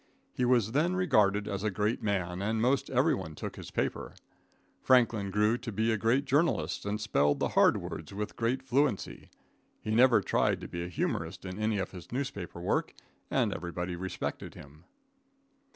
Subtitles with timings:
[0.33, 4.15] He was then regarded as a great man, and most everyone took his paper.
[4.81, 9.29] Franklin grew to be a great journalist, and spelled hard words with great fluency.
[9.79, 12.95] He never tried to be a humorist in any of his newspaper work,
[13.29, 14.85] and everybody respected him.